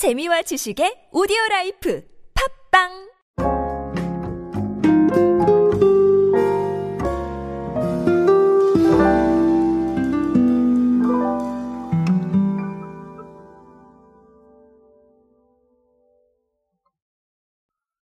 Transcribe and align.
재미와 0.00 0.40
지식의 0.40 1.10
오디오 1.12 1.36
라이프 1.50 2.02
팟빵 2.72 2.88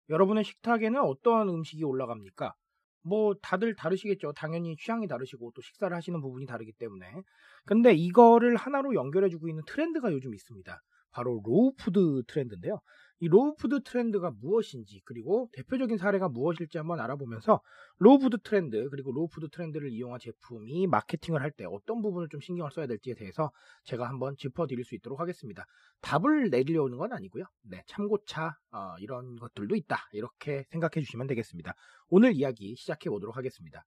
여러분의 0.08 0.44
식탁에는 0.44 1.00
어떤 1.00 1.48
음식이 1.48 1.82
올라갑니까? 1.82 2.54
뭐 3.02 3.34
다들 3.42 3.74
다르시겠죠. 3.74 4.34
당연히 4.34 4.76
취향이 4.76 5.08
다르시고 5.08 5.50
또 5.52 5.60
식사를 5.62 5.96
하시는 5.96 6.20
부분이 6.20 6.46
다르기 6.46 6.74
때문에. 6.74 7.22
근데 7.64 7.92
이거를 7.92 8.54
하나로 8.54 8.94
연결해주고 8.94 9.48
있는 9.48 9.64
트렌드가 9.66 10.12
요즘 10.12 10.32
있습니다. 10.32 10.80
바로 11.10 11.40
low 11.44 11.77
food 11.77 12.22
트렌드인데요. 12.26 12.80
이 13.20 13.26
low 13.28 13.51
food 13.51 13.82
트렌드가 13.82 14.30
무엇인지 14.30 15.02
그리고 15.04 15.50
대표적인 15.52 15.98
사례가 15.98 16.28
무엇일지 16.28 16.78
한번 16.78 17.00
알아보면서 17.00 17.60
low 17.98 18.15
food 18.15 18.38
트렌드 18.44 18.88
그리고 18.90 19.10
low 19.12 19.27
food 19.27 19.48
트렌드를 19.50 19.90
이용한 19.90 20.20
제품이 20.20 20.86
마케팅을 20.86 21.42
할 21.42 21.50
때 21.50 21.64
어떤 21.64 22.00
부분을 22.02 22.28
좀 22.28 22.40
신경을 22.40 22.70
써야 22.70 22.86
될지에 22.86 23.14
대해서 23.14 23.50
제가 23.84 24.08
한번 24.08 24.36
짚어드릴 24.36 24.84
수 24.84 24.94
있도록 24.94 25.18
하겠습니다. 25.18 25.64
답을 26.02 26.50
내리려는 26.50 26.96
건 26.98 27.12
아니고요. 27.12 27.44
네, 27.62 27.82
참고차 27.86 28.56
어, 28.70 28.94
이런 29.00 29.34
것들도 29.36 29.74
있다 29.74 29.96
이렇게 30.12 30.64
생각해 30.70 31.02
주시면 31.04 31.26
되겠습니다. 31.26 31.74
오늘 32.10 32.34
이야기 32.34 32.76
시작해 32.76 33.10
보도록 33.10 33.36
하겠습니다. 33.36 33.84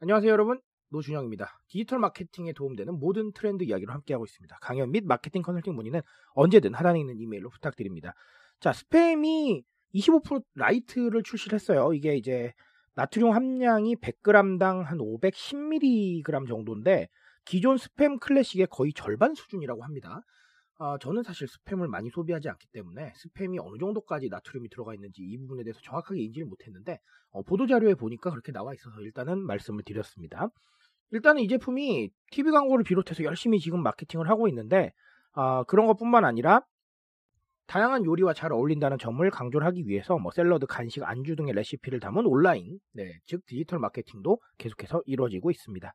안녕하세요 0.00 0.32
여러분. 0.32 0.69
노준영입니다. 0.90 1.60
디지털 1.68 1.98
마케팅에 1.98 2.52
도움되는 2.52 2.98
모든 2.98 3.32
트렌드 3.32 3.64
이야기로 3.64 3.92
함께하고 3.92 4.24
있습니다. 4.24 4.58
강연 4.60 4.90
및 4.90 5.04
마케팅 5.04 5.42
컨설팅 5.42 5.74
문의는 5.74 6.00
언제든 6.34 6.74
하단에 6.74 7.00
있는 7.00 7.18
이메일로 7.18 7.50
부탁드립니다. 7.50 8.14
자, 8.60 8.72
스팸이 8.72 9.64
25% 9.94 10.44
라이트를 10.54 11.22
출시를 11.22 11.56
했어요. 11.56 11.92
이게 11.94 12.16
이제 12.16 12.52
나트륨 12.94 13.32
함량이 13.32 13.96
100g당 13.96 14.82
한 14.82 14.98
510mg 14.98 16.48
정도인데 16.48 17.08
기존 17.44 17.76
스팸 17.76 18.20
클래식의 18.20 18.68
거의 18.70 18.92
절반 18.92 19.34
수준이라고 19.34 19.82
합니다. 19.82 20.22
어, 20.78 20.96
저는 20.98 21.22
사실 21.22 21.46
스팸을 21.46 21.88
많이 21.88 22.08
소비하지 22.08 22.48
않기 22.48 22.68
때문에 22.72 23.12
스팸이 23.12 23.58
어느 23.62 23.78
정도까지 23.78 24.28
나트륨이 24.30 24.70
들어가 24.70 24.94
있는지 24.94 25.22
이 25.22 25.36
부분에 25.36 25.62
대해서 25.62 25.78
정확하게 25.82 26.22
인지를 26.22 26.46
못했는데 26.46 26.98
어, 27.30 27.42
보도자료에 27.42 27.94
보니까 27.94 28.30
그렇게 28.30 28.50
나와 28.50 28.72
있어서 28.72 29.00
일단은 29.02 29.40
말씀을 29.40 29.82
드렸습니다. 29.84 30.48
일단은 31.10 31.42
이 31.42 31.48
제품이 31.48 32.10
TV 32.30 32.52
광고를 32.52 32.84
비롯해서 32.84 33.24
열심히 33.24 33.58
지금 33.58 33.82
마케팅을 33.82 34.28
하고 34.28 34.48
있는데 34.48 34.92
어, 35.32 35.64
그런 35.64 35.86
것뿐만 35.86 36.24
아니라 36.24 36.62
다양한 37.66 38.04
요리와 38.04 38.34
잘 38.34 38.52
어울린다는 38.52 38.98
점을 38.98 39.28
강조를 39.30 39.64
하기 39.68 39.86
위해서 39.86 40.18
뭐 40.18 40.32
샐러드, 40.32 40.66
간식, 40.66 41.04
안주 41.04 41.36
등의 41.36 41.54
레시피를 41.54 42.00
담은 42.00 42.26
온라인, 42.26 42.80
네, 42.92 43.12
즉 43.26 43.46
디지털 43.46 43.78
마케팅도 43.78 44.40
계속해서 44.58 45.02
이루어지고 45.06 45.52
있습니다. 45.52 45.92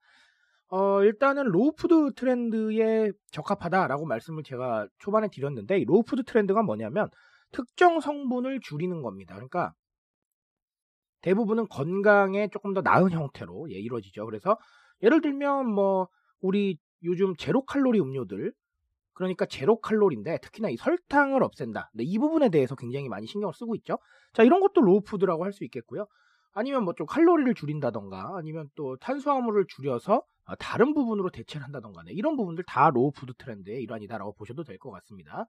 어, 0.70 1.04
일단은 1.04 1.44
low 1.44 1.74
food 1.74 2.14
트렌드에 2.16 3.12
적합하다라고 3.32 4.06
말씀을 4.06 4.44
제가 4.44 4.88
초반에 5.00 5.28
드렸는데 5.28 5.80
이 5.80 5.84
low 5.84 6.01
food 6.01 6.24
트렌드가 6.24 6.64
뭐냐면 6.64 7.10
특정 7.52 8.00
성분을 8.00 8.62
줄이는 8.62 9.02
겁니다. 9.02 9.36
그러니까 9.36 9.74
대부분은 11.22 11.68
건강에 11.68 12.48
조금 12.50 12.74
더 12.74 12.82
나은 12.82 13.12
형태로 13.12 13.68
예, 13.72 13.76
이루어지죠. 13.76 14.26
그래서 14.26 14.58
예를 15.04 15.22
들면 15.22 15.68
뭐 15.74 16.08
우리 16.42 16.78
요즘 17.04 17.36
제로 17.38 17.64
칼로리 17.66 18.00
음료들 18.00 18.54
그러니까 19.14 19.46
제로 19.46 19.80
칼로리인데 19.80 20.40
특히나 20.42 20.70
이 20.70 20.78
설탕을 20.78 21.44
없앤다. 21.44 21.92
네, 21.94 22.04
이 22.04 22.18
부분에 22.20 22.50
대해서 22.50 22.76
굉장히 22.76 23.08
많이 23.10 23.28
신경을 23.28 23.54
쓰고 23.54 23.76
있죠. 23.78 23.98
자 24.34 24.44
이런 24.44 24.60
것도 24.62 24.82
low 24.82 25.02
food라고 25.02 25.46
할 25.46 25.54
수 25.54 25.64
있겠고요. 25.66 26.08
아니면 26.54 26.84
뭐 26.86 26.94
좀 26.96 27.06
칼로리를 27.08 27.54
줄인다던가 27.56 28.36
아니면 28.38 28.70
또 28.76 28.98
탄수화물을 28.98 29.66
줄여서 29.70 30.24
어, 30.48 30.56
다른 30.58 30.94
부분으로 30.94 31.30
대체를 31.32 31.64
한다던가 31.66 32.04
네, 32.04 32.14
이런 32.14 32.36
부분들 32.38 32.64
다 32.68 32.90
low 32.92 33.12
food 33.12 33.34
트렌드의 33.38 33.82
일환이다라고 33.84 34.34
보셔도 34.36 34.64
될 34.64 34.78
것 34.80 34.92
같습니다. 34.92 35.46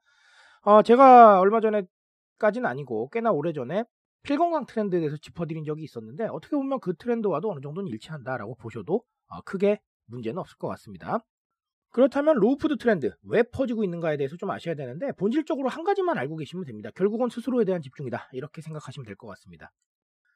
어, 0.63 0.83
제가 0.83 1.41
얼마 1.41 1.61
전에까지는 1.61 2.67
아니고 2.69 3.09
꽤나 3.11 3.33
오래 3.33 3.53
전에 3.53 3.85
필건강 4.25 4.67
트렌드에 4.67 5.01
대해서 5.01 5.17
짚어드린 5.19 5.65
적이 5.65 5.85
있었는데 5.85 6.27
어떻게 6.29 6.57
보면 6.57 6.81
그 6.81 6.95
트렌드와도 6.97 7.51
어느 7.51 7.61
정도는 7.61 7.89
일치한다라고 7.89 8.57
보셔도 8.57 8.97
어, 8.97 9.03
크게 9.45 9.81
문제는 10.07 10.39
없을 10.39 10.57
것 10.59 10.69
같습니다. 10.69 11.19
그렇다면 11.91 12.37
low 12.37 12.54
food 12.54 12.77
트렌드 12.77 13.13
왜 13.23 13.43
퍼지고 13.43 13.83
있는가에 13.85 14.17
대해서 14.19 14.37
좀 14.37 14.51
아셔야 14.51 14.75
되는데 14.75 15.13
본질적으로 15.13 15.69
한 15.69 15.83
가지만 15.85 16.19
알고 16.19 16.37
계시면 16.37 16.65
됩니다. 16.67 16.91
결국은 16.95 17.29
스스로에 17.31 17.65
대한 17.65 17.81
집중이다. 17.81 18.29
이렇게 18.33 18.61
생각하시면 18.61 19.07
될 19.07 19.17
것 19.17 19.27
같습니다. 19.29 19.73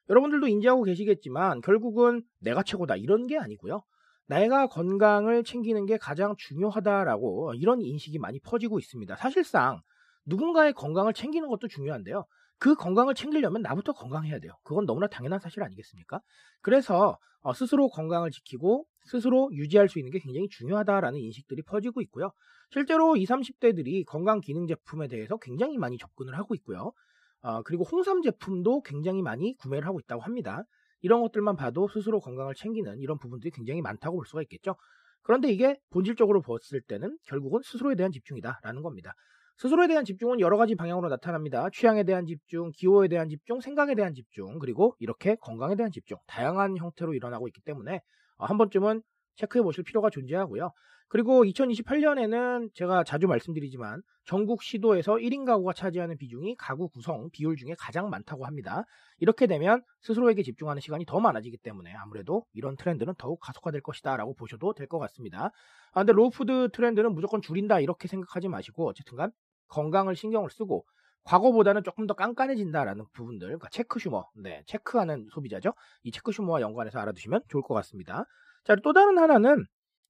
여러분들도 0.09 0.49
인지하고 0.49 0.83
계시겠지만 0.85 1.61
결국은 1.61 2.23
내가 2.41 2.63
최고다 2.63 2.97
이런 2.97 3.27
게 3.27 3.39
아니고요. 3.39 3.83
내가 4.27 4.69
건강을 4.69 5.45
챙기는 5.45 5.85
게 5.87 5.99
가장 5.99 6.35
중요하다라고 6.39 7.55
이런 7.55 7.81
인식이 7.81 8.19
많이 8.19 8.41
퍼지고 8.41 8.79
있습니다. 8.79 9.17
사실상 9.17 9.81
누군가의 10.25 10.73
건강을 10.73 11.13
챙기는 11.13 11.49
것도 11.49 11.69
중요한데요. 11.69 12.25
그 12.61 12.75
건강을 12.75 13.15
챙기려면 13.15 13.63
나부터 13.63 13.93
건강해야 13.95 14.39
돼요. 14.39 14.53
그건 14.63 14.85
너무나 14.85 15.09
당연한 15.09 15.41
사실 15.41 15.63
아니겠습니까? 15.63 16.21
그래서 16.61 17.19
어, 17.41 17.55
스스로 17.55 17.89
건강을 17.89 18.31
지키고 18.31 18.85
스스로 19.07 19.49
유지할 19.53 19.89
수 19.89 19.99
있는 19.99 20.13
게 20.13 20.19
굉장히 20.19 20.47
중요하다라는 20.51 21.19
인식들이 21.19 21.63
퍼지고 21.63 22.03
있고요. 22.03 22.31
실제로 22.71 23.17
20, 23.17 23.29
30대들이 23.29 24.05
건강 24.07 24.41
기능 24.41 24.67
제품에 24.67 25.09
대해서 25.09 25.39
굉장히 25.39 25.79
많이 25.79 25.97
접근을 25.97 26.37
하고 26.37 26.55
있고요. 26.55 26.93
어, 27.41 27.63
그리고 27.63 27.85
홍삼 27.85 28.21
제품도 28.21 28.83
굉장히 28.83 29.23
많이 29.23 29.57
구매를 29.57 29.89
하고 29.89 29.99
있다고 29.99 30.21
합니다. 30.21 30.63
이런 31.01 31.23
것들만 31.23 31.57
봐도 31.57 31.89
스스로 31.89 32.21
건강을 32.21 32.55
챙기는 32.55 32.99
이런 32.99 33.19
부분들이 33.19 33.51
굉장히 33.53 33.81
많다고 33.81 34.19
볼 34.19 34.27
수가 34.27 34.43
있겠죠. 34.43 34.77
그런데 35.23 35.51
이게 35.51 35.79
본질적으로 35.89 36.43
봤을 36.43 36.83
때는 36.83 37.17
결국은 37.25 37.61
스스로에 37.63 37.95
대한 37.95 38.13
집중이다라는 38.13 38.83
겁니다. 38.83 39.15
스스로에 39.61 39.89
대한 39.89 40.07
집중은 40.07 40.41
여러 40.41 40.57
가지 40.57 40.75
방향으로 40.75 41.11
나타납니다. 41.11 41.69
취향에 41.71 42.05
대한 42.05 42.25
집중, 42.25 42.73
기호에 42.75 43.09
대한 43.09 43.29
집중, 43.29 43.61
생각에 43.61 43.95
대한 43.95 44.15
집중, 44.15 44.59
그리고 44.59 44.97
이렇게 44.99 45.35
건강에 45.35 45.77
대한 45.77 45.93
집중, 45.93 46.17
다양한 46.27 46.79
형태로 46.79 47.13
일어나고 47.13 47.47
있기 47.49 47.61
때문에 47.61 48.01
어, 48.39 48.47
한 48.47 48.57
번쯤은 48.57 49.03
체크해 49.37 49.63
보실 49.63 49.85
필요가 49.85 50.09
존재하고요. 50.09 50.71
그리고 51.09 51.45
2028년에는 51.45 52.71
제가 52.73 53.05
자주 53.05 53.27
말씀드리지만 53.27 54.01
전국 54.25 54.63
시도에서 54.63 55.17
1인 55.17 55.45
가구가 55.45 55.75
차지하는 55.75 56.17
비중이 56.17 56.55
가구 56.57 56.89
구성 56.89 57.29
비율 57.31 57.57
중에 57.57 57.75
가장 57.79 58.09
많다고 58.09 58.47
합니다. 58.47 58.85
이렇게 59.19 59.47
되면 59.47 59.83
스스로에게 60.03 60.43
집중하는 60.43 60.81
시간이 60.81 61.05
더 61.05 61.21
많아지기 61.21 61.59
때문에 61.59 61.93
아무래도 61.95 62.47
이런 62.55 62.77
트렌드는 62.77 63.13
더욱 63.19 63.41
가속화될 63.41 63.83
것이다 63.83 64.17
라고 64.17 64.35
보셔도 64.35 64.73
될 64.73 64.87
것 64.87 64.99
같습니다. 65.01 65.51
아, 65.93 66.01
근데 66.01 66.13
low 66.13 66.38
food 66.38 66.71
트렌드는 66.73 67.13
무조건 67.13 67.43
줄인다 67.43 67.81
이렇게 67.81 68.09
생각하지 68.09 68.49
마시고 68.49 68.89
어쨌든간 68.89 69.33
건강을 69.71 70.15
신경을 70.15 70.51
쓰고 70.51 70.85
과거보다는 71.25 71.83
조금 71.85 72.07
더 72.07 72.15
깐깐해진다라는 72.15 73.05
부분들, 73.13 73.49
그러니까 73.49 73.69
checksumer, 73.71 74.29
네, 74.37 74.63
체크하는 74.67 75.29
소비자죠. 75.33 75.73
이 76.03 76.11
checksumer와 76.11 76.61
연관해서 76.61 76.99
알아두시면 76.99 77.43
좋을 77.49 77.63
것 77.63 77.75
같습니다. 77.75 78.25
자, 78.65 78.77
또 78.83 78.93
다른 78.93 79.19
하나는 79.19 79.65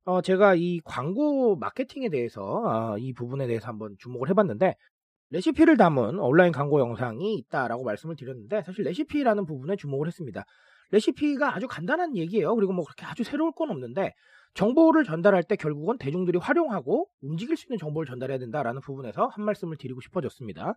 어, 0.05 0.23
제가 0.23 0.55
이 0.55 0.81
광고 0.85 1.57
마케팅에 1.57 2.09
대해서 2.09 2.43
어, 2.43 2.99
이 2.99 3.13
부분에 3.13 3.47
대해서 3.47 3.69
한번 3.69 3.97
주목을 3.99 4.31
해봤는데 4.31 4.75
레시피를 5.31 5.77
담은 5.77 6.19
온라인 6.19 6.53
광고 6.53 6.81
영상이 6.81 7.35
있다라고 7.35 7.85
말씀을 7.85 8.17
드렸는데 8.17 8.63
사실 8.63 8.85
레시피라는 8.85 9.47
부분에 9.47 9.77
주목을 9.77 10.07
했습니다. 10.09 10.45
레시피가 10.91 11.55
아주 11.55 11.67
간단한 11.69 12.17
얘기예요. 12.17 12.55
그리고 12.55 12.73
뭐 12.73 12.85
그렇게 12.85 13.05
아주 13.05 13.25
새로울 13.25 13.53
건 13.53 13.71
없는데 13.71 14.15
정보를 14.55 15.05
전달할 15.05 15.43
때 15.43 15.57
결국은 15.57 15.99
대중들이 15.99 16.39
활용하고 16.39 17.09
움직일 17.23 17.57
수 17.57 17.67
있는 17.67 17.79
정보를 17.79 18.07
전달해야 18.07 18.39
된다라는 18.39 18.81
부분에서 18.81 19.27
한 19.27 19.45
말씀을 19.45 19.77
드리고 19.77 20.01
싶어졌습니다. 20.01 20.75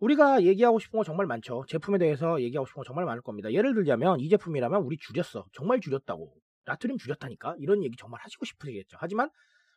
우리가 0.00 0.42
얘기하고 0.42 0.78
싶은 0.78 0.98
거 0.98 1.04
정말 1.04 1.26
많죠. 1.26 1.64
제품에 1.68 1.98
대해서 1.98 2.40
얘기하고 2.40 2.66
싶은 2.66 2.80
거 2.80 2.84
정말 2.84 3.04
많을 3.04 3.22
겁니다. 3.22 3.52
예를 3.52 3.74
들자면 3.74 4.20
이 4.20 4.28
제품이라면 4.28 4.82
우리 4.82 4.96
줄였어. 4.98 5.46
정말 5.52 5.80
줄였다고. 5.80 6.32
나트륨 6.66 6.96
줄였다니까. 6.98 7.56
이런 7.58 7.84
얘기 7.84 7.96
정말 7.96 8.20
하시고 8.22 8.44
싶으시겠죠. 8.44 8.96
하지만 9.00 9.30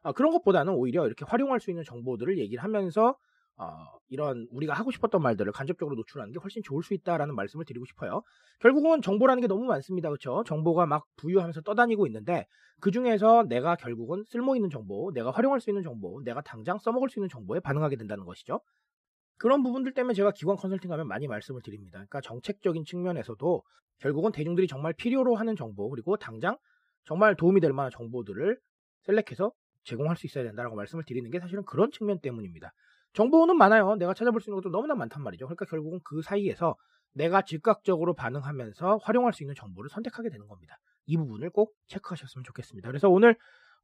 아, 0.04 0.13
그런 0.13 0.31
것보다는 0.31 0.74
오히려 0.74 1.06
이렇게 1.06 1.25
활용할 1.25 1.60
수 1.60 1.70
있는 1.70 1.84
정보들을 1.84 2.38
얘기를 2.38 2.63
하면서 2.63 3.18
어, 3.59 3.98
이런 4.09 4.48
우리가 4.51 4.74
하고 4.74 4.92
싶었던 4.92 5.21
말들을 5.21 5.51
간접적으로 5.51 5.95
노출하는 5.95 6.31
게 6.31 6.39
훨씬 6.39 6.62
좋을 6.63 6.83
수 6.83 6.94
있다라는 6.94 7.36
말씀을 7.36 7.65
드리고 7.65 7.86
싶어요. 7.86 8.21
결국은 8.59 9.01
정보라는 9.01 9.42
게 9.42 9.48
너무 9.48 9.65
많습니다. 9.65 10.09
그렇죠? 10.09 10.44
정보가 10.45 10.86
막 10.86 11.06
부유하면서 11.18 11.62
떠다니고 11.62 12.06
있는데 12.07 12.45
그 12.80 12.92
중에서 12.92 13.45
내가 13.50 13.75
결국은 13.75 14.24
쓸모 14.27 14.56
있는 14.56 14.69
정보, 14.69 15.12
내가 15.12 15.31
활용할 15.31 15.59
수 15.59 15.71
있는 15.71 15.81
정보, 15.81 16.21
내가 16.24 16.42
당장 16.42 16.77
써먹을 16.77 17.09
수 17.09 17.19
있는 17.19 17.30
정보에 17.30 17.59
반응하게 17.59 17.95
된다는 17.95 18.25
것이죠. 18.25 18.62
그런 19.39 19.63
부분들 19.63 19.94
때문에 19.94 20.13
제가 20.13 20.31
기관 20.31 20.56
컨설팅 20.56 20.92
하면 20.92 21.07
많이 21.07 21.27
말씀을 21.27 21.62
드립니다. 21.63 21.98
그러니까 21.98 22.21
정책적인 22.21 22.86
측면에서도 22.86 23.63
결국은 24.00 24.31
대중들이 24.31 24.68
정말 24.68 24.94
필요로 24.94 25.36
하는 25.36 25.56
정보 25.56 25.89
그리고 25.89 26.18
당장 26.18 26.57
정말 27.06 27.36
도움이 27.36 27.62
될 27.62 27.74
만한 27.74 27.92
정보들을 27.92 28.60
셀렉해서 29.03 29.51
제공할 29.83 30.15
수 30.18 30.27
있어야 30.27 30.44
된다라고 30.44 30.75
말씀을 30.75 31.03
드리는 31.06 31.30
게 31.31 31.39
사실은 31.39 31.63
그런 31.65 31.92
측면 31.92 32.19
때문입니다. 32.19 32.74
정보는 33.18 33.58
많아요. 33.58 33.96
내가 33.96 34.14
찾아볼 34.14 34.42
수 34.42 34.52
있는 34.52 34.62
것도 34.62 34.72
너무나 34.72 34.94
많단 34.94 35.24
말이죠. 35.24 35.48
그러니까 35.48 35.66
결국은 35.66 36.00
그 36.04 36.22
사이에서 36.22 36.75
내가 37.14 37.42
즉각적으로 37.42 38.14
반응하면서 38.14 38.98
활용할 38.98 39.34
수 39.34 39.42
있는 39.42 39.56
정보를 39.56 39.90
선택하게 39.90 40.30
되는 40.30 40.46
겁니다. 40.46 40.78
이 41.08 41.18
부분을 41.18 41.50
꼭 41.50 41.74
체크하셨으면 41.88 42.44
좋겠습니다. 42.44 42.88
그래서 42.88 43.10
오늘 43.10 43.36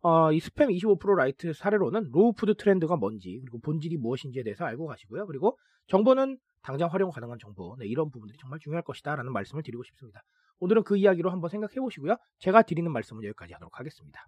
어, 0.01 0.31
이 0.31 0.37
스팸 0.37 0.69
25% 0.79 1.15
라이트 1.15 1.51
사례로는 1.51 2.11
low 2.11 2.33
food 2.33 2.53
트렌드가 2.53 2.95
뭔지 2.95 3.39
그리고 3.41 3.59
본질이 3.59 3.97
무엇인지에 3.97 4.43
대해서 4.43 4.65
알고 4.65 4.85
가시고요. 4.85 5.25
그리고 5.25 5.57
정보는 5.87 6.37
당장 6.61 6.89
활용 6.91 7.09
가능한 7.09 7.39
정보 7.39 7.75
네, 7.79 7.87
이런 7.87 8.11
부분들이 8.11 8.37
정말 8.37 8.59
중요할 8.59 8.83
것이다 8.83 9.15
라는 9.15 9.33
말씀을 9.33 9.63
드리고 9.63 9.81
싶습니다. 9.81 10.21
오늘은 10.59 10.83
그 10.83 10.95
이야기로 10.95 11.31
한번 11.31 11.49
생각해 11.49 11.73
보시고요. 11.79 12.17
제가 12.37 12.61
드리는 12.61 12.91
말씀은 12.91 13.23
여기까지 13.23 13.53
하도록 13.53 13.79
하겠습니다. 13.79 14.27